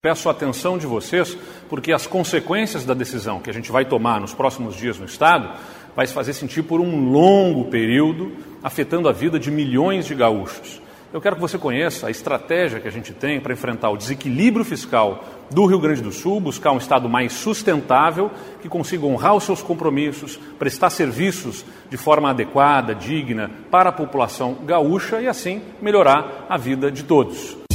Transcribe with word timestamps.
Peço 0.00 0.28
a 0.28 0.30
atenção 0.30 0.78
de 0.78 0.86
vocês, 0.86 1.36
porque 1.68 1.92
as 1.92 2.06
consequências 2.06 2.84
da 2.84 2.94
decisão 2.94 3.40
que 3.40 3.50
a 3.50 3.52
gente 3.52 3.72
vai 3.72 3.84
tomar 3.84 4.20
nos 4.20 4.32
próximos 4.32 4.76
dias 4.76 4.96
no 4.96 5.06
Estado 5.06 5.58
vai 5.96 6.06
se 6.06 6.14
fazer 6.14 6.34
sentir 6.34 6.62
por 6.62 6.80
um 6.80 7.10
longo 7.10 7.64
período, 7.64 8.30
afetando 8.62 9.08
a 9.08 9.12
vida 9.12 9.40
de 9.40 9.50
milhões 9.50 10.06
de 10.06 10.14
gaúchos. 10.14 10.80
Eu 11.12 11.20
quero 11.20 11.34
que 11.34 11.42
você 11.42 11.58
conheça 11.58 12.06
a 12.06 12.12
estratégia 12.12 12.78
que 12.78 12.86
a 12.86 12.92
gente 12.92 13.12
tem 13.12 13.40
para 13.40 13.52
enfrentar 13.52 13.90
o 13.90 13.96
desequilíbrio 13.96 14.64
fiscal 14.64 15.24
do 15.50 15.66
Rio 15.66 15.80
Grande 15.80 16.00
do 16.00 16.12
Sul, 16.12 16.38
buscar 16.38 16.70
um 16.70 16.78
Estado 16.78 17.08
mais 17.08 17.32
sustentável, 17.32 18.30
que 18.62 18.68
consiga 18.68 19.04
honrar 19.04 19.34
os 19.34 19.42
seus 19.42 19.62
compromissos, 19.62 20.36
prestar 20.60 20.90
serviços 20.90 21.64
de 21.90 21.96
forma 21.96 22.30
adequada, 22.30 22.94
digna 22.94 23.50
para 23.68 23.88
a 23.88 23.92
população 23.92 24.58
gaúcha 24.64 25.20
e 25.20 25.26
assim 25.26 25.60
melhorar 25.82 26.46
a 26.48 26.56
vida 26.56 26.88
de 26.88 27.02
todos. 27.02 27.67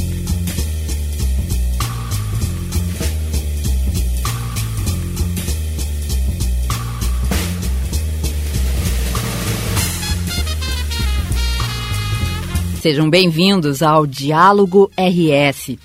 Sejam 12.84 13.08
bem-vindos 13.08 13.80
ao 13.82 14.06
Diálogo 14.06 14.90
RS. 14.94 15.78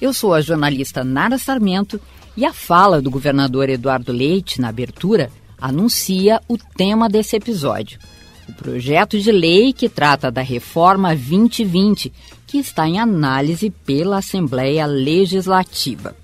Eu 0.00 0.12
sou 0.12 0.34
a 0.34 0.40
jornalista 0.40 1.04
Nara 1.04 1.38
Sarmento 1.38 2.00
e 2.36 2.44
a 2.44 2.52
fala 2.52 3.00
do 3.00 3.12
governador 3.12 3.68
Eduardo 3.68 4.10
Leite 4.10 4.60
na 4.60 4.70
abertura 4.70 5.30
anuncia 5.56 6.40
o 6.48 6.58
tema 6.58 7.08
desse 7.08 7.36
episódio. 7.36 8.00
O 8.48 8.52
projeto 8.54 9.20
de 9.20 9.30
lei 9.30 9.72
que 9.72 9.88
trata 9.88 10.32
da 10.32 10.42
Reforma 10.42 11.14
2020, 11.14 12.12
que 12.44 12.58
está 12.58 12.88
em 12.88 12.98
análise 12.98 13.70
pela 13.70 14.18
Assembleia 14.18 14.84
Legislativa. 14.84 16.16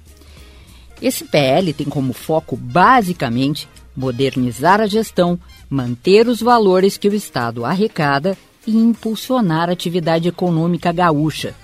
Esse 1.01 1.27
PL 1.27 1.73
tem 1.73 1.87
como 1.87 2.13
foco, 2.13 2.57
basicamente, 2.57 3.69
modernizar 3.95 4.81
a 4.81 4.89
gestão, 4.89 5.39
manter 5.71 6.27
os 6.27 6.41
valores 6.41 6.97
que 6.97 7.09
o 7.09 7.15
Estado 7.15 7.65
arrecada 7.65 8.37
e 8.67 8.77
impulsionar 8.77 9.69
a 9.69 9.73
atividade 9.73 10.29
econômica 10.29 10.93
gaúcha. 10.93 11.55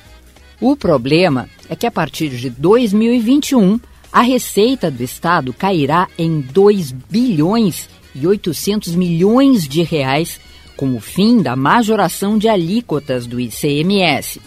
O 0.61 0.77
problema 0.77 1.49
é 1.69 1.77
que 1.77 1.87
a 1.87 1.91
partir 1.91 2.31
de 2.31 2.49
2021, 2.51 3.79
a 4.13 4.23
receita 4.23 4.91
do 4.91 5.03
Estado 5.03 5.53
cairá 5.53 6.09
em 6.17 6.41
2 6.41 6.93
bilhões 6.93 7.89
e 8.15 8.27
800 8.27 8.95
milhões 8.95 9.67
de 9.67 9.83
reais 9.83 10.41
com 10.77 10.95
o 10.95 11.01
fim 11.01 11.43
da 11.43 11.57
majoração 11.57 12.39
de 12.39 12.49
alíquotas 12.49 13.27
do 13.27 13.41
ICMS. 13.41 14.41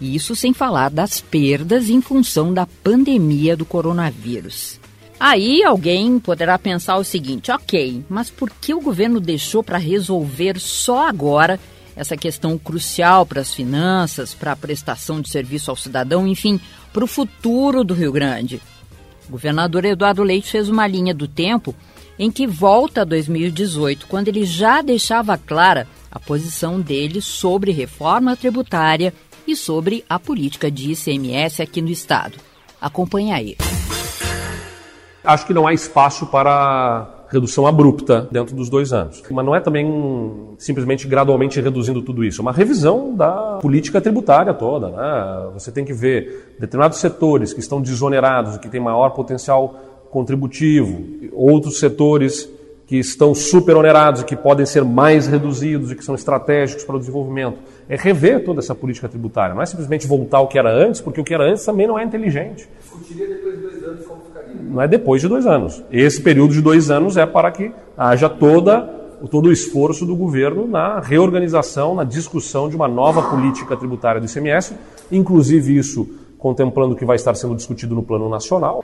Isso 0.00 0.34
sem 0.34 0.52
falar 0.52 0.90
das 0.90 1.20
perdas 1.20 1.88
em 1.88 2.00
função 2.00 2.52
da 2.52 2.66
pandemia 2.66 3.56
do 3.56 3.64
coronavírus. 3.64 4.81
Aí 5.24 5.62
alguém 5.62 6.18
poderá 6.18 6.58
pensar 6.58 6.96
o 6.96 7.04
seguinte: 7.04 7.52
ok, 7.52 8.04
mas 8.08 8.28
por 8.28 8.50
que 8.50 8.74
o 8.74 8.80
governo 8.80 9.20
deixou 9.20 9.62
para 9.62 9.78
resolver 9.78 10.58
só 10.58 11.06
agora 11.06 11.60
essa 11.94 12.16
questão 12.16 12.58
crucial 12.58 13.24
para 13.24 13.40
as 13.40 13.54
finanças, 13.54 14.34
para 14.34 14.50
a 14.50 14.56
prestação 14.56 15.20
de 15.20 15.30
serviço 15.30 15.70
ao 15.70 15.76
cidadão, 15.76 16.26
enfim, 16.26 16.58
para 16.92 17.04
o 17.04 17.06
futuro 17.06 17.84
do 17.84 17.94
Rio 17.94 18.10
Grande. 18.10 18.60
O 19.28 19.30
governador 19.30 19.84
Eduardo 19.84 20.24
Leite 20.24 20.50
fez 20.50 20.68
uma 20.68 20.88
linha 20.88 21.14
do 21.14 21.28
tempo 21.28 21.72
em 22.18 22.28
que 22.28 22.44
volta 22.44 23.02
a 23.02 23.04
2018, 23.04 24.08
quando 24.08 24.26
ele 24.26 24.44
já 24.44 24.82
deixava 24.82 25.38
clara 25.38 25.86
a 26.10 26.18
posição 26.18 26.80
dele 26.80 27.20
sobre 27.20 27.70
reforma 27.70 28.36
tributária 28.36 29.14
e 29.46 29.54
sobre 29.54 30.04
a 30.08 30.18
política 30.18 30.68
de 30.68 30.90
ICMS 30.90 31.62
aqui 31.62 31.80
no 31.80 31.90
estado. 31.90 32.38
Acompanhe 32.80 33.30
aí. 33.30 33.56
Acho 35.24 35.46
que 35.46 35.54
não 35.54 35.66
há 35.66 35.72
espaço 35.72 36.26
para 36.26 37.22
redução 37.28 37.66
abrupta 37.66 38.28
dentro 38.30 38.54
dos 38.54 38.68
dois 38.68 38.92
anos. 38.92 39.22
Mas 39.30 39.46
não 39.46 39.54
é 39.54 39.60
também 39.60 40.54
simplesmente 40.58 41.08
gradualmente 41.08 41.60
reduzindo 41.60 42.02
tudo 42.02 42.22
isso, 42.22 42.40
é 42.40 42.42
uma 42.42 42.52
revisão 42.52 43.14
da 43.14 43.58
política 43.62 44.00
tributária 44.00 44.52
toda. 44.52 44.88
Né? 44.88 45.50
Você 45.54 45.72
tem 45.72 45.84
que 45.84 45.94
ver 45.94 46.54
determinados 46.58 46.98
setores 46.98 47.54
que 47.54 47.60
estão 47.60 47.80
desonerados, 47.80 48.58
que 48.58 48.68
têm 48.68 48.80
maior 48.80 49.10
potencial 49.10 49.74
contributivo, 50.10 51.02
outros 51.32 51.78
setores 51.78 52.48
que 52.86 52.96
estão 52.98 53.34
super 53.34 53.74
onerados 53.76 54.20
e 54.20 54.24
que 54.26 54.36
podem 54.36 54.66
ser 54.66 54.84
mais 54.84 55.26
reduzidos 55.26 55.90
e 55.90 55.94
que 55.94 56.04
são 56.04 56.14
estratégicos 56.14 56.84
para 56.84 56.96
o 56.96 56.98
desenvolvimento. 56.98 57.58
É 57.88 57.96
rever 57.96 58.44
toda 58.44 58.60
essa 58.60 58.74
política 58.74 59.08
tributária, 59.08 59.54
não 59.54 59.62
é 59.62 59.66
simplesmente 59.66 60.06
voltar 60.06 60.38
ao 60.38 60.48
que 60.48 60.58
era 60.58 60.70
antes, 60.70 61.00
porque 61.00 61.18
o 61.18 61.24
que 61.24 61.32
era 61.32 61.44
antes 61.44 61.64
também 61.64 61.86
não 61.86 61.98
é 61.98 62.04
inteligente. 62.04 62.68
Discutiria 62.78 63.28
depois 63.28 63.56
de 63.56 63.62
dois 63.62 63.84
anos 63.84 64.04
como 64.04 64.20
não 64.72 64.80
é 64.80 64.88
depois 64.88 65.20
de 65.20 65.28
dois 65.28 65.46
anos. 65.46 65.84
Esse 65.90 66.20
período 66.22 66.54
de 66.54 66.62
dois 66.62 66.90
anos 66.90 67.18
é 67.18 67.26
para 67.26 67.50
que 67.52 67.70
haja 67.96 68.28
toda, 68.28 68.80
todo 69.30 69.50
o 69.50 69.52
esforço 69.52 70.06
do 70.06 70.16
governo 70.16 70.66
na 70.66 70.98
reorganização, 70.98 71.94
na 71.94 72.04
discussão 72.04 72.70
de 72.70 72.74
uma 72.74 72.88
nova 72.88 73.22
política 73.22 73.76
tributária 73.76 74.20
do 74.20 74.26
ICMS, 74.26 74.74
inclusive 75.10 75.76
isso 75.76 76.08
contemplando 76.38 76.94
o 76.94 76.96
que 76.96 77.04
vai 77.04 77.16
estar 77.16 77.34
sendo 77.34 77.54
discutido 77.54 77.94
no 77.94 78.02
plano 78.02 78.28
nacional. 78.28 78.82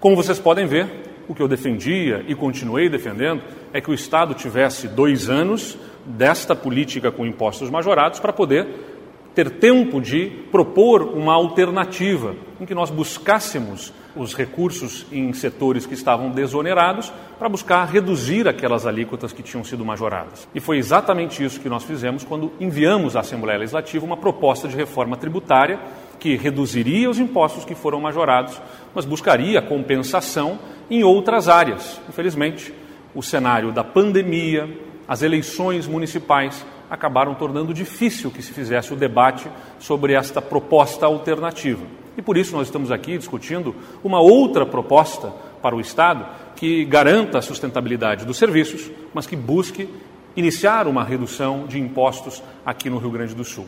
Como 0.00 0.16
vocês 0.16 0.38
podem 0.40 0.66
ver, 0.66 1.24
o 1.28 1.34
que 1.34 1.40
eu 1.40 1.46
defendia 1.46 2.24
e 2.26 2.34
continuei 2.34 2.88
defendendo 2.88 3.40
é 3.72 3.80
que 3.80 3.90
o 3.90 3.94
Estado 3.94 4.34
tivesse 4.34 4.88
dois 4.88 5.30
anos 5.30 5.78
desta 6.04 6.56
política 6.56 7.12
com 7.12 7.24
impostos 7.24 7.70
majorados 7.70 8.18
para 8.18 8.32
poder 8.32 8.91
ter 9.34 9.50
tempo 9.50 10.00
de 10.00 10.26
propor 10.50 11.02
uma 11.02 11.32
alternativa 11.34 12.34
em 12.60 12.66
que 12.66 12.74
nós 12.74 12.90
buscássemos 12.90 13.92
os 14.14 14.34
recursos 14.34 15.06
em 15.10 15.32
setores 15.32 15.86
que 15.86 15.94
estavam 15.94 16.30
desonerados 16.30 17.12
para 17.38 17.48
buscar 17.48 17.84
reduzir 17.86 18.46
aquelas 18.46 18.86
alíquotas 18.86 19.32
que 19.32 19.42
tinham 19.42 19.64
sido 19.64 19.84
majoradas. 19.84 20.46
E 20.54 20.60
foi 20.60 20.76
exatamente 20.76 21.42
isso 21.42 21.60
que 21.60 21.68
nós 21.68 21.82
fizemos 21.82 22.22
quando 22.22 22.52
enviamos 22.60 23.16
à 23.16 23.20
Assembleia 23.20 23.58
Legislativa 23.58 24.04
uma 24.04 24.16
proposta 24.16 24.68
de 24.68 24.76
reforma 24.76 25.16
tributária 25.16 25.80
que 26.20 26.36
reduziria 26.36 27.10
os 27.10 27.18
impostos 27.18 27.64
que 27.64 27.74
foram 27.74 28.00
majorados, 28.00 28.60
mas 28.94 29.04
buscaria 29.04 29.62
compensação 29.62 30.58
em 30.90 31.02
outras 31.02 31.48
áreas. 31.48 32.00
Infelizmente, 32.08 32.72
o 33.14 33.22
cenário 33.22 33.72
da 33.72 33.82
pandemia, 33.82 34.68
as 35.08 35.22
eleições 35.22 35.86
municipais 35.86 36.64
acabaram 36.92 37.34
tornando 37.34 37.72
difícil 37.72 38.30
que 38.30 38.42
se 38.42 38.52
fizesse 38.52 38.92
o 38.92 38.96
debate 38.96 39.48
sobre 39.78 40.12
esta 40.12 40.42
proposta 40.42 41.06
alternativa. 41.06 41.86
E 42.18 42.20
por 42.20 42.36
isso 42.36 42.54
nós 42.54 42.66
estamos 42.66 42.90
aqui 42.90 43.16
discutindo 43.16 43.74
uma 44.04 44.20
outra 44.20 44.66
proposta 44.66 45.32
para 45.62 45.74
o 45.74 45.80
Estado 45.80 46.26
que 46.54 46.84
garanta 46.84 47.38
a 47.38 47.42
sustentabilidade 47.42 48.26
dos 48.26 48.36
serviços, 48.36 48.90
mas 49.14 49.26
que 49.26 49.34
busque 49.34 49.88
iniciar 50.36 50.86
uma 50.86 51.02
redução 51.02 51.66
de 51.66 51.80
impostos 51.80 52.42
aqui 52.62 52.90
no 52.90 52.98
Rio 52.98 53.10
Grande 53.10 53.34
do 53.34 53.42
Sul. 53.42 53.66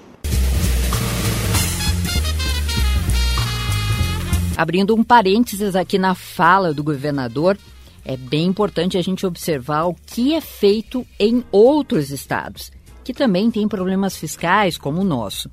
Abrindo 4.55 4.95
um 4.95 5.03
parênteses 5.03 5.75
aqui 5.75 5.97
na 5.97 6.15
fala 6.15 6.75
do 6.75 6.85
governador, 6.85 7.57
é 8.05 8.19
bem 8.19 8.45
importante 8.45 8.99
a 8.99 9.03
gente 9.03 9.25
observar 9.25 9.85
o 9.85 9.95
que 9.95 10.35
é 10.35 10.43
feito 10.43 11.07
em 11.19 11.43
outros 11.51 12.11
estados 12.11 12.71
que 13.05 13.15
também 13.15 13.51
tem 13.51 13.69
problemas 13.69 14.17
fiscais 14.17 14.77
como 14.79 15.03
o 15.03 15.05
nosso. 15.05 15.51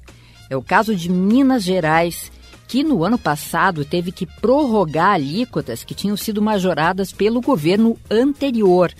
É 0.50 0.56
o 0.58 0.62
caso 0.62 0.96
de 0.96 1.10
Minas 1.10 1.64
Gerais, 1.64 2.32
que 2.68 2.84
no 2.84 3.04
ano 3.04 3.18
passado 3.18 3.86
teve 3.86 4.12
que 4.12 4.26
prorrogar 4.26 5.16
alíquotas 5.16 5.84
que 5.84 5.94
tinham 5.94 6.16
sido 6.16 6.42
majoradas 6.42 7.12
pelo 7.12 7.42
governo 7.42 7.98
anterior, 8.10 8.92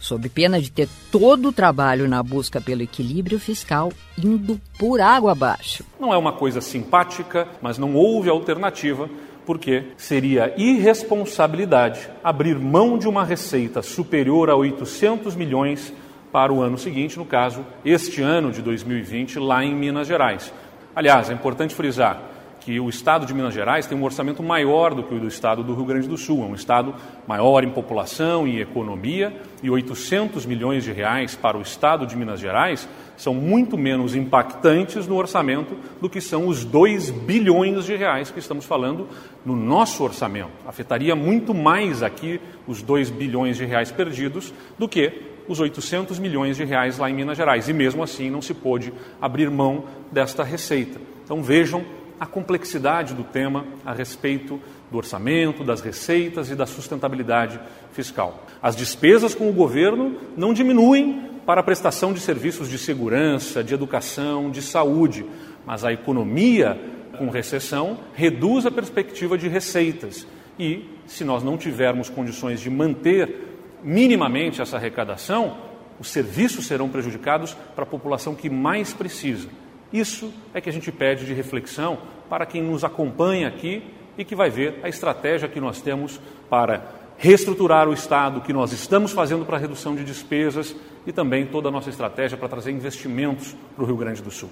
sob 0.00 0.28
pena 0.28 0.60
de 0.60 0.70
ter 0.70 0.88
todo 1.10 1.48
o 1.48 1.52
trabalho 1.52 2.08
na 2.08 2.22
busca 2.22 2.60
pelo 2.60 2.82
equilíbrio 2.82 3.38
fiscal 3.38 3.92
indo 4.18 4.60
por 4.78 5.00
água 5.00 5.32
abaixo. 5.32 5.84
Não 5.98 6.12
é 6.12 6.18
uma 6.18 6.32
coisa 6.32 6.60
simpática, 6.60 7.48
mas 7.62 7.78
não 7.78 7.94
houve 7.94 8.28
alternativa 8.28 9.08
porque 9.46 9.84
seria 9.96 10.52
irresponsabilidade 10.56 12.10
abrir 12.22 12.58
mão 12.58 12.98
de 12.98 13.08
uma 13.08 13.24
receita 13.24 13.80
superior 13.80 14.50
a 14.50 14.56
800 14.56 15.36
milhões 15.36 15.92
para 16.36 16.52
o 16.52 16.60
ano 16.60 16.76
seguinte, 16.76 17.16
no 17.16 17.24
caso, 17.24 17.64
este 17.82 18.20
ano 18.20 18.52
de 18.52 18.60
2020, 18.60 19.38
lá 19.38 19.64
em 19.64 19.74
Minas 19.74 20.06
Gerais. 20.06 20.52
Aliás, 20.94 21.30
é 21.30 21.32
importante 21.32 21.74
frisar 21.74 22.20
que 22.66 22.80
o 22.80 22.88
estado 22.88 23.24
de 23.24 23.32
Minas 23.32 23.54
Gerais 23.54 23.86
tem 23.86 23.96
um 23.96 24.02
orçamento 24.02 24.42
maior 24.42 24.92
do 24.92 25.04
que 25.04 25.14
o 25.14 25.20
do 25.20 25.28
estado 25.28 25.62
do 25.62 25.72
Rio 25.72 25.84
Grande 25.84 26.08
do 26.08 26.18
Sul. 26.18 26.42
É 26.42 26.46
um 26.46 26.54
estado 26.56 26.96
maior 27.24 27.62
em 27.62 27.70
população 27.70 28.48
e 28.48 28.60
economia, 28.60 29.40
e 29.62 29.70
800 29.70 30.44
milhões 30.44 30.82
de 30.82 30.90
reais 30.90 31.36
para 31.36 31.56
o 31.56 31.62
estado 31.62 32.04
de 32.04 32.16
Minas 32.16 32.40
Gerais 32.40 32.88
são 33.16 33.32
muito 33.32 33.78
menos 33.78 34.16
impactantes 34.16 35.06
no 35.06 35.14
orçamento 35.14 35.76
do 36.00 36.10
que 36.10 36.20
são 36.20 36.48
os 36.48 36.64
2 36.64 37.10
bilhões 37.10 37.84
de 37.84 37.94
reais 37.94 38.32
que 38.32 38.40
estamos 38.40 38.64
falando 38.64 39.06
no 39.44 39.54
nosso 39.54 40.02
orçamento. 40.02 40.50
Afetaria 40.66 41.14
muito 41.14 41.54
mais 41.54 42.02
aqui 42.02 42.40
os 42.66 42.82
2 42.82 43.10
bilhões 43.10 43.56
de 43.56 43.64
reais 43.64 43.92
perdidos 43.92 44.52
do 44.76 44.88
que 44.88 45.22
os 45.46 45.60
800 45.60 46.18
milhões 46.18 46.56
de 46.56 46.64
reais 46.64 46.98
lá 46.98 47.08
em 47.08 47.14
Minas 47.14 47.36
Gerais. 47.36 47.68
E 47.68 47.72
mesmo 47.72 48.02
assim 48.02 48.28
não 48.28 48.42
se 48.42 48.52
pôde 48.52 48.92
abrir 49.22 49.48
mão 49.52 49.84
desta 50.10 50.42
receita. 50.42 51.00
Então 51.24 51.40
vejam 51.44 51.84
a 52.18 52.26
complexidade 52.26 53.14
do 53.14 53.24
tema 53.24 53.66
a 53.84 53.92
respeito 53.92 54.60
do 54.90 54.98
orçamento, 54.98 55.64
das 55.64 55.80
receitas 55.80 56.50
e 56.50 56.54
da 56.54 56.66
sustentabilidade 56.66 57.60
fiscal. 57.92 58.44
As 58.62 58.76
despesas 58.76 59.34
com 59.34 59.48
o 59.48 59.52
governo 59.52 60.16
não 60.36 60.54
diminuem 60.54 61.30
para 61.44 61.60
a 61.60 61.64
prestação 61.64 62.12
de 62.12 62.20
serviços 62.20 62.68
de 62.68 62.78
segurança, 62.78 63.62
de 63.62 63.74
educação, 63.74 64.50
de 64.50 64.62
saúde, 64.62 65.24
mas 65.64 65.84
a 65.84 65.92
economia 65.92 66.80
com 67.18 67.30
recessão 67.30 67.98
reduz 68.14 68.66
a 68.66 68.70
perspectiva 68.70 69.38
de 69.38 69.48
receitas. 69.48 70.26
E, 70.58 70.84
se 71.06 71.24
nós 71.24 71.42
não 71.42 71.56
tivermos 71.56 72.08
condições 72.08 72.60
de 72.60 72.70
manter 72.70 73.46
minimamente 73.82 74.60
essa 74.60 74.76
arrecadação, 74.76 75.56
os 75.98 76.08
serviços 76.08 76.66
serão 76.66 76.88
prejudicados 76.88 77.54
para 77.74 77.84
a 77.84 77.86
população 77.86 78.34
que 78.34 78.50
mais 78.50 78.92
precisa. 78.92 79.48
Isso 79.96 80.30
é 80.52 80.60
que 80.60 80.68
a 80.68 80.72
gente 80.72 80.92
pede 80.92 81.24
de 81.24 81.32
reflexão 81.32 81.96
para 82.28 82.44
quem 82.44 82.62
nos 82.62 82.84
acompanha 82.84 83.48
aqui 83.48 83.82
e 84.18 84.26
que 84.26 84.36
vai 84.36 84.50
ver 84.50 84.78
a 84.82 84.90
estratégia 84.90 85.48
que 85.48 85.58
nós 85.58 85.80
temos 85.80 86.20
para 86.50 86.84
reestruturar 87.16 87.88
o 87.88 87.94
Estado, 87.94 88.42
que 88.42 88.52
nós 88.52 88.74
estamos 88.74 89.12
fazendo 89.12 89.46
para 89.46 89.56
a 89.56 89.58
redução 89.58 89.96
de 89.96 90.04
despesas 90.04 90.76
e 91.06 91.12
também 91.12 91.46
toda 91.46 91.70
a 91.70 91.72
nossa 91.72 91.88
estratégia 91.88 92.36
para 92.36 92.46
trazer 92.46 92.72
investimentos 92.72 93.56
para 93.74 93.84
o 93.84 93.86
Rio 93.86 93.96
Grande 93.96 94.20
do 94.20 94.30
Sul. 94.30 94.50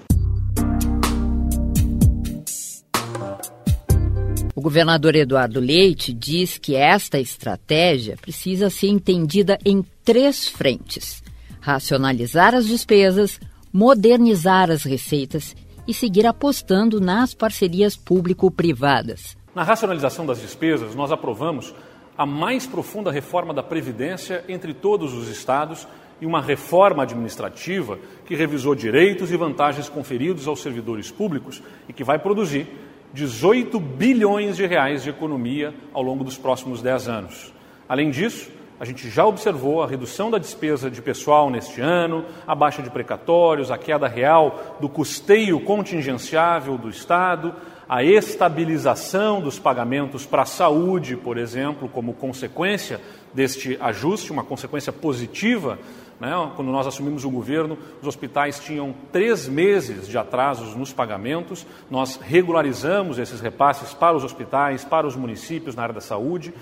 O 4.55 4.61
governador 4.61 5.15
Eduardo 5.15 5.59
Leite 5.59 6.11
diz 6.11 6.57
que 6.57 6.75
esta 6.75 7.19
estratégia 7.19 8.17
precisa 8.19 8.71
ser 8.71 8.87
entendida 8.87 9.59
em 9.63 9.85
três 10.03 10.49
frentes: 10.49 11.21
racionalizar 11.61 12.55
as 12.55 12.65
despesas, 12.65 13.39
modernizar 13.75 14.71
as 14.71 14.85
receitas 14.85 15.53
e 15.85 15.93
seguir 15.93 16.25
apostando 16.25 17.01
nas 17.01 17.33
parcerias 17.33 17.97
público-privadas. 17.97 19.35
Na 19.53 19.63
racionalização 19.63 20.25
das 20.25 20.39
despesas, 20.39 20.95
nós 20.95 21.11
aprovamos 21.11 21.75
a 22.17 22.25
mais 22.25 22.65
profunda 22.65 23.11
reforma 23.11 23.53
da 23.53 23.61
Previdência 23.61 24.45
entre 24.47 24.73
todos 24.73 25.13
os 25.13 25.27
estados 25.27 25.85
e 26.21 26.25
uma 26.25 26.41
reforma 26.41 27.03
administrativa 27.03 27.99
que 28.25 28.33
revisou 28.33 28.73
direitos 28.73 29.29
e 29.29 29.35
vantagens 29.35 29.89
conferidos 29.89 30.47
aos 30.47 30.61
servidores 30.61 31.11
públicos 31.11 31.61
e 31.89 31.91
que 31.91 32.01
vai 32.01 32.17
produzir 32.17 32.67
18 33.13 33.77
bilhões 33.77 34.55
de 34.55 34.65
reais 34.65 35.03
de 35.03 35.09
economia 35.09 35.73
ao 35.91 36.01
longo 36.01 36.23
dos 36.23 36.37
próximos 36.37 36.81
10 36.81 37.09
anos. 37.09 37.53
Além 37.89 38.09
disso, 38.09 38.49
a 38.79 38.83
gente 38.83 39.09
já 39.09 39.25
observou 39.25 39.81
a 39.81 39.87
redução 39.87 40.29
da 40.29 40.37
despesa 40.37 40.91
de 40.91 41.01
pessoal 41.01 41.49
neste 41.49 41.79
ano, 41.79 42.25
a 42.45 42.53
baixa 42.53 42.81
de 42.81 42.89
precatórios, 42.89 43.71
a 43.71 43.77
queda 43.77 44.07
real 44.07 44.77
do 44.81 44.89
custeio 44.89 45.59
contingenciável 45.61 46.77
do 46.77 46.89
Estado, 46.89 47.55
a 47.87 48.03
estabilização 48.03 49.39
dos 49.39 49.57
pagamentos 49.59 50.25
para 50.25 50.41
a 50.41 50.45
saúde, 50.45 51.15
por 51.15 51.37
exemplo, 51.37 51.87
como 51.87 52.13
consequência 52.13 52.99
deste 53.33 53.77
ajuste, 53.79 54.31
uma 54.31 54.43
consequência 54.43 54.91
positiva. 54.91 55.79
Né? 56.19 56.31
Quando 56.55 56.71
nós 56.71 56.87
assumimos 56.87 57.23
o 57.23 57.29
governo, 57.29 57.77
os 58.01 58.07
hospitais 58.07 58.59
tinham 58.59 58.93
três 59.11 59.47
meses 59.47 60.07
de 60.07 60.17
atrasos 60.17 60.75
nos 60.75 60.91
pagamentos, 60.91 61.65
nós 61.89 62.19
regularizamos 62.21 63.19
esses 63.19 63.39
repasses 63.39 63.93
para 63.93 64.17
os 64.17 64.23
hospitais, 64.23 64.83
para 64.83 65.07
os 65.07 65.15
municípios 65.15 65.75
na 65.75 65.83
área 65.83 65.95
da 65.95 66.01
saúde. 66.01 66.53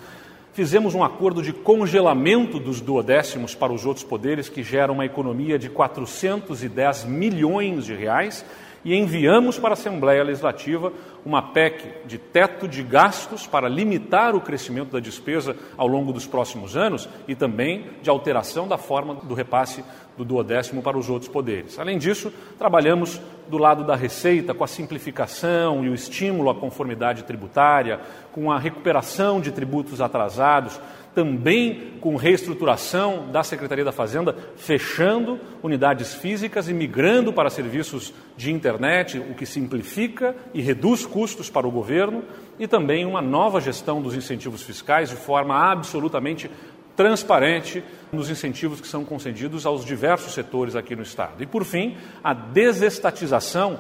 Fizemos 0.54 0.94
um 0.94 1.04
acordo 1.04 1.42
de 1.42 1.52
congelamento 1.52 2.60
dos 2.60 2.80
duodécimos 2.80 3.56
para 3.56 3.74
os 3.74 3.88
outros 3.88 4.06
poderes, 4.06 4.50
que 4.50 4.62
gera 4.62 4.92
uma 4.92 5.04
economia 5.04 5.58
de 5.58 5.68
410 5.68 7.06
milhões 7.06 7.86
de 7.86 7.96
reais, 7.96 8.46
e 8.86 8.96
enviamos 8.96 9.58
para 9.58 9.72
a 9.72 9.74
Assembleia 9.74 10.24
Legislativa 10.24 10.94
uma 11.26 11.42
PEC 11.42 12.06
de 12.06 12.18
teto 12.18 12.68
de 12.68 12.84
gastos 12.84 13.48
para 13.48 13.70
limitar 13.70 14.36
o 14.36 14.42
crescimento 14.42 14.92
da 14.92 15.00
despesa 15.00 15.56
ao 15.78 15.88
longo 15.88 16.12
dos 16.12 16.28
próximos 16.28 16.76
anos 16.76 17.08
e 17.28 17.36
também 17.36 17.90
de 18.02 18.10
alteração 18.10 18.68
da 18.68 18.78
forma 18.78 19.16
do 19.16 19.34
repasse 19.34 19.84
do 20.18 20.24
duodécimo 20.24 20.82
para 20.82 20.98
os 20.98 21.10
outros 21.10 21.30
poderes. 21.32 21.80
Além 21.80 21.98
disso, 21.98 22.32
trabalhamos 22.58 23.20
do 23.48 23.58
lado 23.58 23.84
da 23.84 23.96
receita 23.96 24.54
com 24.54 24.64
a 24.64 24.68
simplificação 24.68 25.84
e 25.84 25.90
o 25.90 25.94
estímulo 25.94 26.50
à 26.50 26.56
conformidade 26.56 27.24
tributária, 27.24 28.00
com 28.32 28.52
a 28.52 28.60
recuperação 28.60 29.42
de 29.42 29.52
tributos 29.52 30.02
atrasados, 30.02 30.80
também 31.14 31.94
com 32.02 32.16
reestruturação 32.16 33.28
da 33.32 33.44
Secretaria 33.44 33.86
da 33.86 33.92
Fazenda, 33.92 34.36
fechando 34.56 35.40
unidades 35.62 36.14
físicas 36.14 36.68
e 36.68 36.74
migrando 36.74 37.32
para 37.32 37.50
serviços 37.50 38.14
de 38.36 38.52
internet, 38.52 39.20
o 39.20 39.36
que 39.36 39.46
simplifica 39.46 40.36
e 40.54 40.62
reduz 40.62 41.06
custos 41.14 41.48
para 41.48 41.68
o 41.68 41.72
governo, 41.72 42.24
e 42.58 42.68
também 42.68 43.06
uma 43.06 43.22
nova 43.22 43.62
gestão 43.62 44.02
dos 44.02 44.16
incentivos 44.16 44.64
fiscais 44.64 45.10
de 45.10 45.16
forma 45.16 45.56
absolutamente 45.56 46.50
transparente 46.96 47.84
nos 48.12 48.32
incentivos 48.32 48.82
que 48.82 48.88
são 48.88 49.06
concedidos 49.06 49.66
aos 49.66 49.86
diversos 49.86 50.34
setores 50.34 50.76
aqui 50.76 50.96
no 50.96 51.04
Estado. 51.04 51.44
E, 51.44 51.46
por 51.46 51.64
fim, 51.64 51.96
a 52.24 52.34
desestatização 52.34 53.80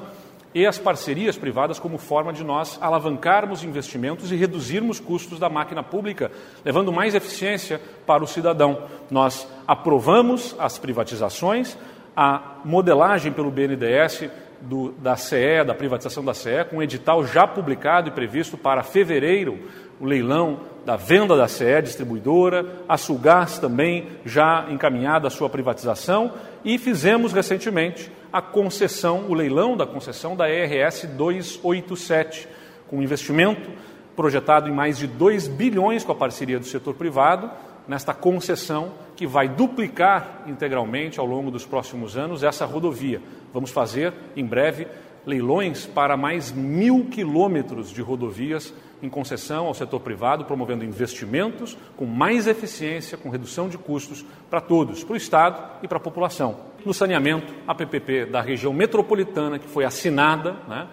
e 0.53 0.67
as 0.67 0.77
parcerias 0.77 1.35
privadas 1.35 1.79
como 1.79 1.97
forma 1.97 2.31
de 2.31 2.43
nós 2.43 2.77
alavancarmos 2.79 3.63
investimentos 3.63 4.31
e 4.31 4.35
reduzirmos 4.35 4.99
custos 4.99 5.39
da 5.39 5.49
máquina 5.49 5.81
pública, 5.81 6.31
levando 6.63 6.93
mais 6.93 7.15
eficiência 7.15 7.81
para 8.05 8.23
o 8.23 8.27
cidadão. 8.27 8.83
Nós 9.09 9.47
aprovamos 9.67 10.55
as 10.59 10.77
privatizações, 10.77 11.75
a 12.15 12.57
modelagem 12.63 13.31
pelo 13.31 13.49
BNDES 13.49 14.29
do, 14.61 14.91
da 14.93 15.15
CE, 15.15 15.63
da 15.65 15.73
privatização 15.73 16.23
da 16.23 16.33
CE, 16.33 16.65
com 16.69 16.77
um 16.77 16.81
edital 16.81 17.25
já 17.25 17.45
publicado 17.47 18.09
e 18.09 18.11
previsto 18.11 18.57
para 18.57 18.83
fevereiro, 18.83 19.59
o 19.99 20.05
leilão 20.05 20.61
da 20.85 20.95
venda 20.95 21.35
da 21.35 21.47
CE 21.47 21.81
distribuidora, 21.81 22.65
a 22.87 22.97
Sulgás 22.97 23.57
também 23.57 24.07
já 24.25 24.65
encaminhada 24.69 25.27
a 25.27 25.31
sua 25.31 25.49
privatização 25.49 26.33
e 26.63 26.77
fizemos 26.77 27.31
recentemente 27.31 28.11
a 28.31 28.41
concessão, 28.41 29.25
o 29.29 29.33
leilão 29.33 29.77
da 29.77 29.85
concessão 29.85 30.35
da 30.35 30.49
ERS 30.49 31.05
287, 31.05 32.47
com 32.87 33.01
investimento 33.01 33.69
projetado 34.15 34.69
em 34.69 34.73
mais 34.73 34.97
de 34.97 35.07
2 35.07 35.47
bilhões 35.47 36.03
com 36.03 36.11
a 36.11 36.15
parceria 36.15 36.59
do 36.59 36.65
setor 36.65 36.95
privado, 36.95 37.49
nesta 37.87 38.13
concessão 38.13 38.93
que 39.15 39.27
vai 39.27 39.47
duplicar 39.47 40.43
integralmente 40.47 41.19
ao 41.19 41.25
longo 41.25 41.51
dos 41.51 41.65
próximos 41.65 42.17
anos 42.17 42.43
essa 42.43 42.65
rodovia. 42.65 43.21
Vamos 43.53 43.71
fazer 43.71 44.13
em 44.35 44.45
breve 44.45 44.87
leilões 45.25 45.85
para 45.85 46.17
mais 46.17 46.51
mil 46.51 47.05
quilômetros 47.05 47.89
de 47.89 48.01
rodovias 48.01 48.73
em 49.01 49.09
concessão 49.09 49.67
ao 49.67 49.73
setor 49.73 49.99
privado, 49.99 50.45
promovendo 50.45 50.85
investimentos 50.85 51.77
com 51.97 52.05
mais 52.05 52.47
eficiência, 52.47 53.17
com 53.17 53.29
redução 53.29 53.67
de 53.67 53.77
custos 53.77 54.25
para 54.49 54.61
todos, 54.61 55.03
para 55.03 55.13
o 55.13 55.17
Estado 55.17 55.61
e 55.81 55.87
para 55.87 55.97
a 55.97 56.01
população. 56.01 56.57
No 56.85 56.93
saneamento, 56.93 57.53
a 57.67 57.75
PPP 57.75 58.25
da 58.25 58.41
região 58.41 58.73
metropolitana, 58.73 59.59
que 59.59 59.67
foi 59.67 59.83
assinada 59.83 60.53
né, 60.67 60.87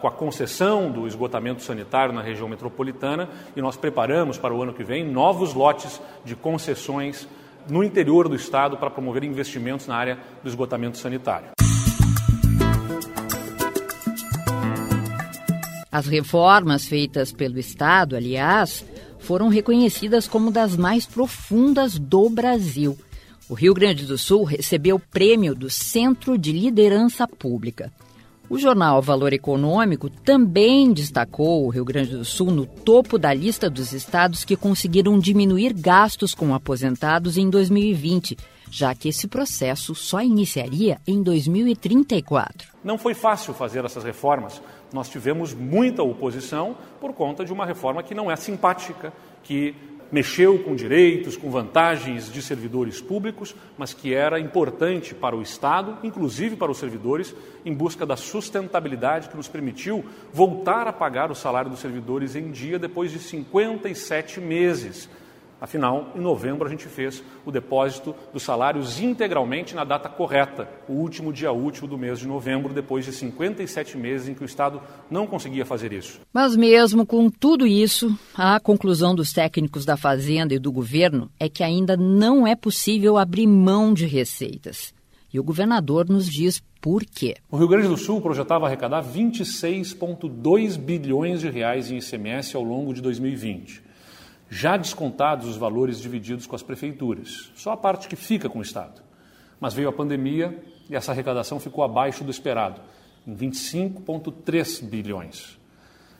com 0.00 0.08
a 0.08 0.10
concessão 0.10 0.90
do 0.90 1.06
esgotamento 1.06 1.62
sanitário 1.62 2.14
na 2.14 2.22
região 2.22 2.48
metropolitana, 2.48 3.28
e 3.54 3.60
nós 3.60 3.76
preparamos 3.76 4.38
para 4.38 4.54
o 4.54 4.62
ano 4.62 4.72
que 4.72 4.84
vem 4.84 5.04
novos 5.04 5.54
lotes 5.54 6.00
de 6.24 6.34
concessões 6.34 7.28
no 7.68 7.82
interior 7.82 8.28
do 8.28 8.36
Estado 8.36 8.76
para 8.76 8.90
promover 8.90 9.24
investimentos 9.24 9.86
na 9.86 9.96
área 9.96 10.18
do 10.42 10.48
esgotamento 10.48 10.98
sanitário. 10.98 11.50
As 15.90 16.06
reformas 16.06 16.86
feitas 16.86 17.32
pelo 17.32 17.58
Estado, 17.58 18.16
aliás, 18.16 18.84
foram 19.18 19.48
reconhecidas 19.48 20.28
como 20.28 20.50
das 20.50 20.76
mais 20.76 21.06
profundas 21.06 21.98
do 21.98 22.28
Brasil. 22.28 22.96
O 23.48 23.54
Rio 23.54 23.72
Grande 23.72 24.04
do 24.04 24.18
Sul 24.18 24.44
recebeu 24.44 24.96
o 24.96 25.00
prêmio 25.00 25.54
do 25.54 25.70
Centro 25.70 26.36
de 26.36 26.52
Liderança 26.52 27.26
Pública. 27.26 27.92
O 28.48 28.58
jornal 28.58 29.02
Valor 29.02 29.32
Econômico 29.32 30.08
também 30.08 30.92
destacou 30.92 31.66
o 31.66 31.68
Rio 31.68 31.84
Grande 31.84 32.16
do 32.16 32.24
Sul 32.24 32.50
no 32.50 32.64
topo 32.64 33.18
da 33.18 33.34
lista 33.34 33.68
dos 33.68 33.92
estados 33.92 34.44
que 34.44 34.56
conseguiram 34.56 35.18
diminuir 35.18 35.72
gastos 35.72 36.32
com 36.32 36.54
aposentados 36.54 37.36
em 37.36 37.50
2020, 37.50 38.36
já 38.70 38.94
que 38.94 39.08
esse 39.08 39.26
processo 39.26 39.94
só 39.94 40.22
iniciaria 40.22 41.00
em 41.06 41.22
2034. 41.22 42.68
Não 42.84 42.96
foi 42.96 43.14
fácil 43.14 43.52
fazer 43.52 43.84
essas 43.84 44.04
reformas 44.04 44.62
nós 44.92 45.08
tivemos 45.08 45.52
muita 45.52 46.02
oposição 46.02 46.76
por 47.00 47.12
conta 47.12 47.44
de 47.44 47.52
uma 47.52 47.66
reforma 47.66 48.02
que 48.02 48.14
não 48.14 48.30
é 48.30 48.36
simpática, 48.36 49.12
que 49.42 49.74
mexeu 50.10 50.58
com 50.58 50.74
direitos, 50.74 51.36
com 51.36 51.50
vantagens 51.50 52.30
de 52.30 52.40
servidores 52.40 53.00
públicos, 53.00 53.54
mas 53.76 53.92
que 53.92 54.14
era 54.14 54.38
importante 54.38 55.14
para 55.14 55.36
o 55.36 55.42
Estado, 55.42 55.98
inclusive 56.02 56.56
para 56.56 56.70
os 56.70 56.78
servidores, 56.78 57.34
em 57.64 57.72
busca 57.72 58.06
da 58.06 58.16
sustentabilidade 58.16 59.28
que 59.28 59.36
nos 59.36 59.48
permitiu 59.48 60.04
voltar 60.32 60.86
a 60.86 60.92
pagar 60.92 61.30
o 61.30 61.34
salário 61.34 61.70
dos 61.70 61.80
servidores 61.80 62.36
em 62.36 62.50
dia 62.50 62.78
depois 62.78 63.10
de 63.10 63.18
57 63.18 64.40
meses 64.40 65.08
Afinal, 65.60 66.12
em 66.14 66.20
novembro 66.20 66.66
a 66.66 66.70
gente 66.70 66.86
fez 66.86 67.22
o 67.44 67.50
depósito 67.50 68.14
dos 68.32 68.42
salários 68.42 69.00
integralmente 69.00 69.74
na 69.74 69.84
data 69.84 70.08
correta, 70.08 70.68
o 70.86 70.92
último 70.92 71.32
dia 71.32 71.50
útil 71.50 71.86
do 71.86 71.96
mês 71.96 72.18
de 72.18 72.26
novembro, 72.26 72.74
depois 72.74 73.06
de 73.06 73.12
57 73.12 73.96
meses 73.96 74.28
em 74.28 74.34
que 74.34 74.42
o 74.42 74.44
Estado 74.44 74.82
não 75.10 75.26
conseguia 75.26 75.64
fazer 75.64 75.92
isso. 75.94 76.20
Mas 76.32 76.54
mesmo 76.54 77.06
com 77.06 77.30
tudo 77.30 77.66
isso, 77.66 78.16
a 78.34 78.60
conclusão 78.60 79.14
dos 79.14 79.32
técnicos 79.32 79.86
da 79.86 79.96
Fazenda 79.96 80.54
e 80.54 80.58
do 80.58 80.70
governo 80.70 81.30
é 81.40 81.48
que 81.48 81.62
ainda 81.62 81.96
não 81.96 82.46
é 82.46 82.54
possível 82.54 83.16
abrir 83.16 83.46
mão 83.46 83.94
de 83.94 84.04
receitas. 84.06 84.94
E 85.32 85.40
o 85.40 85.44
governador 85.44 86.08
nos 86.08 86.28
diz 86.28 86.62
por 86.80 87.02
quê. 87.02 87.34
O 87.50 87.56
Rio 87.56 87.68
Grande 87.68 87.88
do 87.88 87.96
Sul 87.96 88.20
projetava 88.20 88.66
arrecadar 88.66 89.02
26,2 89.02 90.78
bilhões 90.78 91.40
de 91.40 91.48
reais 91.48 91.90
em 91.90 91.98
ICMS 91.98 92.54
ao 92.56 92.62
longo 92.62 92.92
de 92.92 93.00
2020 93.00 93.85
já 94.48 94.76
descontados 94.76 95.48
os 95.48 95.56
valores 95.56 96.00
divididos 96.00 96.46
com 96.46 96.54
as 96.54 96.62
prefeituras, 96.62 97.50
só 97.54 97.72
a 97.72 97.76
parte 97.76 98.08
que 98.08 98.16
fica 98.16 98.48
com 98.48 98.60
o 98.60 98.62
Estado. 98.62 99.02
Mas 99.60 99.74
veio 99.74 99.88
a 99.88 99.92
pandemia 99.92 100.62
e 100.88 100.94
essa 100.94 101.12
arrecadação 101.12 101.58
ficou 101.58 101.82
abaixo 101.82 102.22
do 102.22 102.30
esperado, 102.30 102.80
em 103.26 103.34
25,3 103.34 104.84
bilhões. 104.84 105.58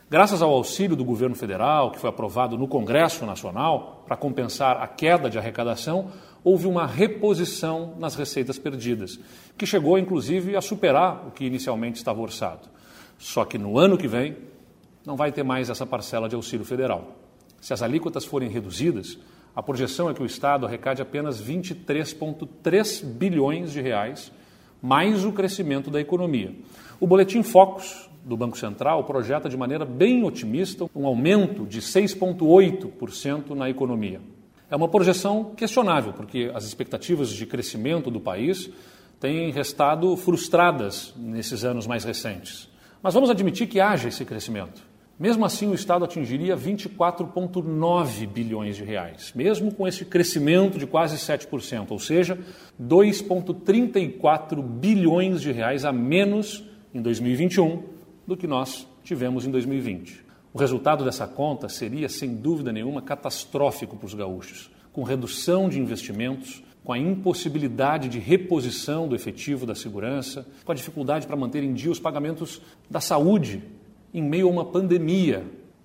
Graças 0.09 0.41
ao 0.41 0.51
auxílio 0.51 0.95
do 0.95 1.03
governo 1.03 1.35
federal, 1.35 1.91
que 1.91 1.99
foi 1.99 2.09
aprovado 2.09 2.57
no 2.57 2.67
Congresso 2.67 3.25
Nacional, 3.25 4.03
para 4.05 4.15
compensar 4.15 4.77
a 4.77 4.87
queda 4.87 5.29
de 5.29 5.37
arrecadação, 5.37 6.11
houve 6.43 6.65
uma 6.65 6.87
reposição 6.87 7.93
nas 7.99 8.15
receitas 8.15 8.57
perdidas, 8.57 9.19
que 9.57 9.65
chegou 9.65 9.97
inclusive 9.97 10.55
a 10.55 10.61
superar 10.61 11.27
o 11.27 11.31
que 11.31 11.45
inicialmente 11.45 11.97
estava 11.97 12.21
orçado. 12.21 12.69
Só 13.17 13.43
que 13.43 13.57
no 13.57 13.77
ano 13.77 13.97
que 13.97 14.07
vem 14.07 14.37
não 15.05 15.17
vai 15.17 15.31
ter 15.31 15.43
mais 15.43 15.69
essa 15.69 15.85
parcela 15.85 16.29
de 16.29 16.35
auxílio 16.35 16.65
federal. 16.65 17.15
Se 17.59 17.73
as 17.73 17.81
alíquotas 17.81 18.25
forem 18.25 18.49
reduzidas, 18.49 19.17
a 19.55 19.63
projeção 19.63 20.09
é 20.09 20.13
que 20.13 20.21
o 20.21 20.25
Estado 20.25 20.65
arrecade 20.65 21.01
apenas 21.01 21.41
23,3 21.41 23.03
bilhões 23.03 23.71
de 23.71 23.81
reais, 23.81 24.31
mais 24.81 25.25
o 25.25 25.31
crescimento 25.31 25.89
da 25.89 25.99
economia. 25.99 26.53
O 26.99 27.07
Boletim 27.07 27.41
Focus 27.41 28.07
do 28.23 28.37
Banco 28.37 28.57
Central 28.57 29.03
projeta 29.05 29.49
de 29.49 29.57
maneira 29.57 29.85
bem 29.85 30.23
otimista 30.23 30.85
um 30.95 31.07
aumento 31.07 31.65
de 31.65 31.81
6,8% 31.81 33.51
na 33.51 33.69
economia. 33.69 34.21
É 34.69 34.75
uma 34.75 34.89
projeção 34.89 35.55
questionável, 35.55 36.11
porque 36.13 36.51
as 36.53 36.65
expectativas 36.65 37.29
de 37.29 37.45
crescimento 37.45 38.11
do 38.11 38.19
país 38.19 38.69
têm 39.19 39.49
restado 39.51 40.15
frustradas 40.17 41.13
nesses 41.15 41.63
anos 41.63 41.87
mais 41.87 42.03
recentes. 42.03 42.69
Mas 43.01 43.13
vamos 43.13 43.29
admitir 43.29 43.67
que 43.67 43.79
haja 43.79 44.09
esse 44.09 44.25
crescimento. 44.25 44.81
Mesmo 45.19 45.43
assim, 45.45 45.67
o 45.67 45.73
Estado 45.73 46.05
atingiria 46.05 46.55
24,9 46.55 48.27
bilhões 48.27 48.75
de 48.75 48.83
reais, 48.83 49.33
mesmo 49.35 49.73
com 49.73 49.87
esse 49.87 50.05
crescimento 50.05 50.77
de 50.77 50.85
quase 50.85 51.17
7%, 51.17 51.87
ou 51.89 51.97
seja, 51.97 52.37
2,34 52.79 54.61
bilhões 54.61 55.41
de 55.41 55.51
reais 55.51 55.85
a 55.85 55.91
menos 55.91 56.63
em 56.93 57.01
2021 57.01 57.81
do 58.27 58.37
que 58.37 58.45
nós 58.45 58.87
tivemos 59.03 59.43
em 59.47 59.49
2020. 59.49 60.23
O 60.53 60.59
resultado 60.59 61.03
dessa 61.03 61.25
conta 61.25 61.67
seria, 61.67 62.07
sem 62.07 62.35
dúvida 62.35 62.71
nenhuma, 62.71 63.01
catastrófico 63.01 63.97
para 63.97 64.05
os 64.05 64.13
gaúchos, 64.13 64.69
com 64.93 65.01
redução 65.01 65.67
de 65.67 65.79
investimentos, 65.79 66.61
com 66.83 66.93
a 66.93 66.97
impossibilidade 66.99 68.07
de 68.07 68.19
reposição 68.19 69.07
do 69.07 69.15
efetivo 69.15 69.65
da 69.65 69.73
segurança, 69.73 70.45
com 70.63 70.71
a 70.71 70.75
dificuldade 70.75 71.25
para 71.25 71.35
manter 71.35 71.63
em 71.63 71.73
dia 71.73 71.89
os 71.89 71.99
pagamentos 71.99 72.61
da 72.87 72.99
saúde 72.99 73.63
em 74.13 74.23
meio 74.23 74.47
a 74.47 74.51
uma 74.51 74.65
pandemia 74.65 75.43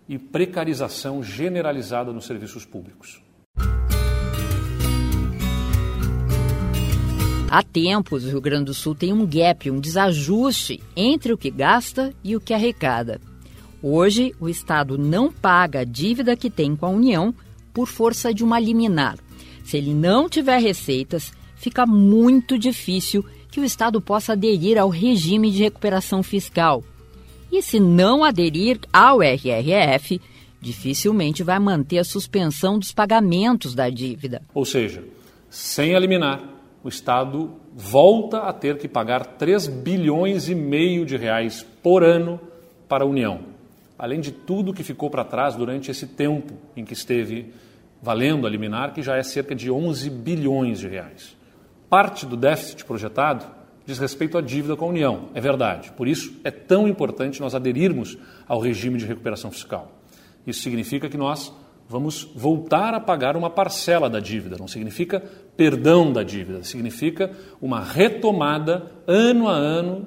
e 0.09 0.19
precarização 0.19 1.23
generalizada 1.23 2.12
nos 2.12 2.26
serviços 2.26 2.64
públicos. 2.64 3.23
Há 7.50 7.62
tempos, 7.62 8.25
o 8.25 8.29
Rio 8.29 8.41
Grande 8.41 8.64
do 8.64 8.75
Sul 8.75 8.95
tem 8.95 9.12
um 9.12 9.26
gap, 9.26 9.71
um 9.71 9.79
desajuste 9.79 10.83
entre 10.97 11.35
o 11.35 11.37
que 11.37 11.50
gasta 11.50 12.14
e 12.25 12.35
o 12.35 12.41
que 12.41 12.55
arrecada. 12.55 13.21
Hoje, 13.83 14.35
o 14.41 14.49
Estado 14.49 14.97
não 14.97 15.31
paga 15.31 15.81
a 15.81 15.85
dívida 15.85 16.35
que 16.35 16.49
tem 16.49 16.75
com 16.75 16.87
a 16.87 16.88
União 16.88 17.35
por 17.75 17.87
força 17.87 18.33
de 18.33 18.43
uma 18.43 18.59
liminar. 18.59 19.19
Se 19.64 19.76
ele 19.76 19.93
não 19.93 20.29
tiver 20.29 20.59
receitas, 20.59 21.33
fica 21.57 21.85
muito 21.85 22.59
difícil 22.59 23.25
que 23.50 23.61
o 23.61 23.64
Estado 23.64 24.00
possa 24.00 24.33
aderir 24.33 24.79
ao 24.79 24.88
regime 24.88 25.50
de 25.50 25.62
recuperação 25.62 26.23
fiscal, 26.23 26.83
e 27.52 27.61
se 27.61 27.78
não 27.78 28.25
aderir 28.25 28.80
ao 28.90 29.23
RRF, 29.23 30.18
dificilmente 30.59 31.42
vai 31.42 31.59
manter 31.59 31.99
a 31.99 32.04
suspensão 32.04 32.78
dos 32.78 32.92
pagamentos 32.92 33.75
da 33.75 33.90
dívida. 33.90 34.40
Ou 34.54 34.64
seja, 34.64 35.04
sem 35.50 35.92
eliminar, 35.92 36.42
o 36.82 36.88
Estado 36.88 37.52
volta 37.75 38.38
a 38.38 38.52
ter 38.52 38.78
que 38.78 38.88
pagar 38.88 39.26
3 39.26 39.68
bilhões 39.68 40.49
e 40.49 40.54
meio 40.54 41.04
de 41.04 41.16
reais 41.16 41.64
por 41.82 42.02
ano 42.02 42.40
para 42.88 43.04
a 43.04 43.06
União, 43.06 43.40
além 43.99 44.21
de 44.21 44.32
tudo 44.32 44.73
que 44.73 44.82
ficou 44.82 45.11
para 45.11 45.25
trás 45.25 45.54
durante 45.54 45.90
esse 45.90 46.06
tempo 46.06 46.54
em 46.75 46.85
que 46.85 46.94
esteve 46.94 47.52
valendo 48.00 48.47
a 48.47 48.50
liminar, 48.50 48.92
que 48.92 49.02
já 49.02 49.16
é 49.16 49.23
cerca 49.23 49.54
de 49.54 49.71
11 49.71 50.11
bilhões 50.11 50.80
de 50.80 50.88
reais. 50.88 51.37
Parte 51.88 52.25
do 52.25 52.37
déficit 52.37 52.85
projetado 52.85 53.47
diz 53.87 53.99
respeito 53.99 54.39
à 54.39 54.41
dívida 54.41 54.77
com 54.77 54.87
a 54.87 54.89
União, 54.89 55.29
é 55.35 55.41
verdade. 55.41 55.93
Por 55.93 56.07
isso 56.09 56.33
é 56.45 56.51
tão 56.51 56.87
importante 56.87 57.41
nós 57.41 57.55
aderirmos 57.55 58.17
ao 58.47 58.61
regime 58.61 58.99
de 58.99 59.07
recuperação 59.07 59.51
fiscal. 59.51 59.93
Isso 60.47 60.62
significa 60.62 61.09
que 61.09 61.17
nós 61.17 61.53
vamos 61.89 62.25
voltar 62.35 62.95
a 62.95 63.01
pagar 63.01 63.37
uma 63.37 63.51
parcela 63.51 64.09
da 64.09 64.19
dívida, 64.19 64.57
não 64.59 64.67
significa 64.67 65.23
perdão 65.57 66.12
da 66.12 66.23
dívida, 66.23 66.65
significa 66.65 67.31
uma 67.61 67.81
retomada 67.81 68.91
ano 69.07 69.49
a 69.49 69.53
ano 69.53 70.07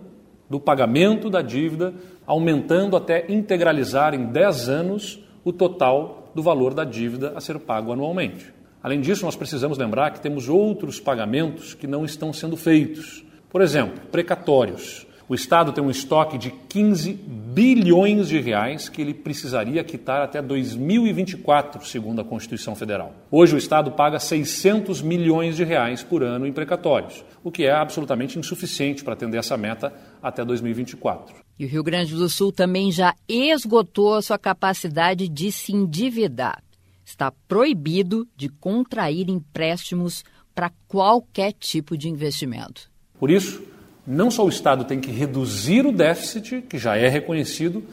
do 0.50 0.60
pagamento 0.60 1.30
da 1.30 1.42
dívida, 1.42 1.94
aumentando 2.26 2.96
até 2.96 3.32
integralizar 3.32 4.14
em 4.14 4.26
10 4.26 4.70
anos 4.70 5.20
o 5.44 5.54
total 5.54 6.32
do 6.34 6.42
valor 6.42 6.74
da 6.74 6.84
dívida 6.84 7.34
a 7.36 7.42
ser 7.42 7.60
pago 7.60 7.92
anualmente. 7.92 8.54
Além 8.82 9.02
disso, 9.02 9.26
nós 9.26 9.36
precisamos 9.36 9.78
lembrar 9.78 10.12
que 10.12 10.20
temos 10.20 10.48
outros 10.50 11.00
pagamentos 11.00 11.74
que 11.74 11.88
não 11.88 12.06
estão 12.06 12.32
sendo 12.32 12.56
feitos. 12.56 13.24
Por 13.56 13.62
exemplo, 13.62 14.02
precatórios. 14.12 15.08
O 15.30 15.34
Estado 15.34 15.72
tem 15.72 15.82
um 15.82 15.90
estoque 15.90 16.38
de 16.38 16.52
15 16.52 17.14
bilhões 17.14 18.28
de 18.28 18.38
reais 18.42 18.90
que 18.90 19.02
ele 19.02 19.14
precisaria 19.14 19.82
quitar 19.82 20.22
até 20.22 20.42
2024, 20.42 21.88
segundo 21.88 22.20
a 22.20 22.26
Constituição 22.26 22.76
Federal. 22.76 23.14
Hoje 23.32 23.56
o 23.56 23.58
Estado 23.58 23.92
paga 23.92 24.20
600 24.20 25.02
milhões 25.02 25.56
de 25.56 25.64
reais 25.64 26.04
por 26.04 26.22
ano 26.22 26.46
em 26.46 26.52
precatórios, 26.52 27.24
o 27.46 27.50
que 27.50 27.64
é 27.64 27.72
absolutamente 27.72 28.38
insuficiente 28.38 29.06
para 29.06 29.14
atender 29.14 29.38
essa 29.38 29.56
meta 29.56 29.94
até 30.22 30.44
2024. 30.44 31.34
E 31.58 31.64
o 31.64 31.70
Rio 31.70 31.82
Grande 31.82 32.14
do 32.14 32.28
Sul 32.28 32.52
também 32.52 32.92
já 32.92 33.16
esgotou 33.26 34.16
a 34.16 34.22
sua 34.22 34.38
capacidade 34.38 35.30
de 35.30 35.50
se 35.50 35.72
endividar. 35.72 36.62
Está 37.06 37.32
proibido 37.48 38.28
de 38.36 38.50
contrair 38.50 39.30
empréstimos 39.30 40.26
para 40.54 40.74
qualquer 40.90 41.54
tipo 41.54 41.98
de 41.98 42.10
investimento. 42.10 42.94
Por 43.20 43.30
isso, 43.30 43.62
não 44.06 44.30
só 44.30 44.46
o 44.46 44.50
Estado 44.50 44.86
tem 44.86 45.00
que 45.00 45.12
reduzir 45.12 45.86
o 45.86 45.92
déficit, 45.92 46.62
que 46.62 46.78
já 46.78 46.96
é 46.96 47.08
reconhecido, 47.08 47.84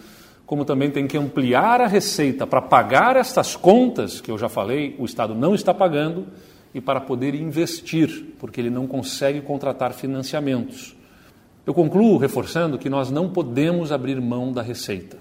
como 0.44 0.64
também 0.64 0.90
tem 0.90 1.06
que 1.06 1.16
ampliar 1.16 1.80
a 1.80 1.86
receita 1.86 2.46
para 2.46 2.60
pagar 2.60 3.16
estas 3.16 3.56
contas, 3.56 4.20
que 4.20 4.30
eu 4.30 4.36
já 4.36 4.48
falei, 4.48 4.94
o 4.98 5.04
Estado 5.04 5.34
não 5.34 5.54
está 5.54 5.72
pagando, 5.72 6.26
e 6.74 6.80
para 6.80 7.00
poder 7.00 7.34
investir, 7.34 8.34
porque 8.38 8.60
ele 8.60 8.70
não 8.70 8.86
consegue 8.86 9.40
contratar 9.40 9.92
financiamentos. 9.92 10.96
Eu 11.64 11.72
concluo 11.72 12.16
reforçando 12.16 12.78
que 12.78 12.90
nós 12.90 13.10
não 13.10 13.28
podemos 13.30 13.92
abrir 13.92 14.20
mão 14.20 14.52
da 14.52 14.62
receita. 14.62 15.16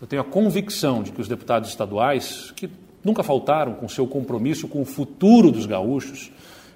Eu 0.00 0.06
tenho 0.06 0.22
a 0.22 0.24
convicção 0.24 1.02
de 1.02 1.12
que 1.12 1.20
os 1.20 1.28
deputados 1.28 1.68
estaduais, 1.68 2.52
que 2.56 2.70
nunca 3.04 3.22
faltaram 3.22 3.74
com 3.74 3.88
seu 3.88 4.06
compromisso 4.06 4.68
com 4.68 4.80
o 4.80 4.84
futuro 4.84 5.50
dos 5.50 5.66
gaúchos, 5.66 6.32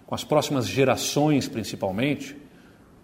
com 0.07 0.15
as 0.15 0.25
próximas 0.25 0.67
gerações 0.67 1.49
principalmente, 1.49 2.37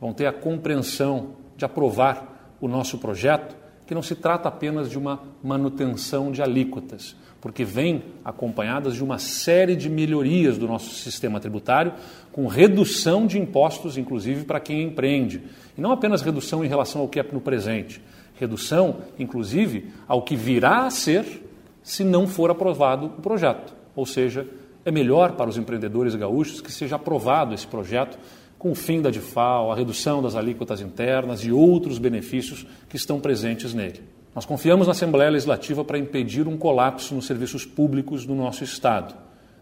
vão 0.01 0.13
ter 0.13 0.27
a 0.27 0.33
compreensão 0.33 1.31
de 1.57 1.65
aprovar 1.65 2.57
o 2.61 2.69
nosso 2.69 2.99
projeto, 2.99 3.57
que 3.87 3.95
não 3.95 4.03
se 4.03 4.15
trata 4.15 4.49
apenas 4.49 4.91
de 4.91 4.99
uma 4.99 5.21
manutenção 5.43 6.31
de 6.31 6.43
alíquotas, 6.43 7.17
porque 7.41 7.65
vem 7.65 8.03
acompanhadas 8.25 8.95
de 8.95 9.03
uma 9.03 9.19
série 9.19 9.75
de 9.75 9.89
melhorias 9.89 10.59
do 10.59 10.67
nosso 10.67 10.91
sistema 10.95 11.41
tributário, 11.41 11.95
com 12.33 12.47
redução 12.47 13.27
de 13.27 13.39
impostos, 13.39 13.97
inclusive 13.97 14.45
para 14.45 14.61
quem 14.61 14.83
empreende. 14.83 15.43
E 15.77 15.81
não 15.81 15.91
apenas 15.91 16.23
redução 16.23 16.65
em 16.65 16.69
relação 16.69 17.01
ao 17.01 17.09
que 17.09 17.19
é 17.19 17.27
no 17.33 17.41
presente, 17.41 18.03
redução, 18.39 18.99
inclusive, 19.19 19.91
ao 20.07 20.23
que 20.23 20.37
virá 20.37 20.85
a 20.85 20.91
ser 20.91 21.45
se 21.83 22.05
não 22.05 22.27
for 22.27 22.51
aprovado 22.51 23.07
o 23.07 23.23
projeto. 23.23 23.75
Ou 23.97 24.05
seja, 24.05 24.47
é 24.85 24.91
melhor 24.91 25.33
para 25.33 25.49
os 25.49 25.57
empreendedores 25.57 26.15
gaúchos 26.15 26.61
que 26.61 26.71
seja 26.71 26.97
aprovado 26.97 27.55
esse 27.55 27.67
projeto 27.67 28.19
com 28.59 28.73
o 28.73 28.75
fim 28.75 29.01
da 29.01 29.11
DIFAL, 29.11 29.71
a 29.71 29.77
redução 29.77 30.21
das 30.21 30.35
alíquotas 30.35 30.81
internas 30.81 31.45
e 31.45 31.53
outros 31.53 31.99
benefícios 31.99 32.67
que 32.89 32.97
estão 32.97 33.21
presentes 33.21 33.73
nele. 33.73 34.03
Nós 34.35 34.45
confiamos 34.45 34.87
na 34.87 34.93
Assembleia 34.93 35.31
Legislativa 35.31 35.85
para 35.85 35.99
impedir 35.99 36.47
um 36.47 36.57
colapso 36.57 37.15
nos 37.15 37.27
serviços 37.27 37.65
públicos 37.65 38.27
do 38.27 38.35
nosso 38.35 38.65
Estado. 38.65 39.15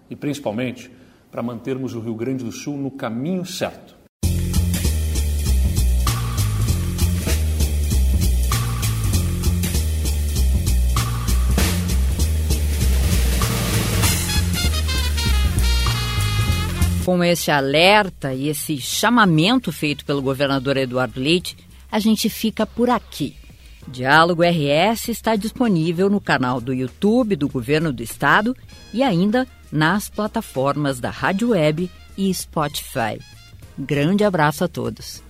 e 0.09 0.15
principalmente 0.15 0.89
para 1.33 1.43
mantermos 1.43 1.93
o 1.93 2.01
Rio 2.01 2.15
Grande 2.15 2.45
do 2.45 2.53
Sul 2.53 2.77
no 2.77 2.93
caminho 2.93 3.45
certo. 3.45 3.96
Com 17.07 17.23
esse 17.23 17.53
alerta 17.53 18.35
e 18.35 18.49
esse 18.49 18.79
chamamento 18.79 19.71
feito 19.71 20.05
pelo 20.05 20.21
governador 20.21 20.77
Eduardo 20.77 21.21
Leite, 21.21 21.57
a 21.89 22.01
gente 22.01 22.29
fica 22.29 22.67
por 22.67 22.91
aqui. 22.91 23.37
Diálogo 23.87 24.43
RS 24.43 25.11
está 25.11 25.37
disponível 25.37 26.11
no 26.11 26.21
canal 26.21 26.61
do 26.61 26.75
YouTube 26.75 27.37
do 27.37 27.49
Governo 27.49 27.93
do 27.93 28.03
Estado 28.03 28.57
e 28.93 29.05
ainda 29.05 29.47
nas 29.71 30.09
plataformas 30.09 30.99
da 30.99 31.11
Rádio 31.11 31.51
Web 31.51 31.89
e 32.19 32.35
Spotify. 32.35 33.21
Grande 33.79 34.25
abraço 34.25 34.65
a 34.65 34.69
todos. 34.69 35.23